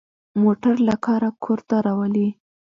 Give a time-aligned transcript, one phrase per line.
[0.41, 2.27] موټر له کاره کور ته راولي.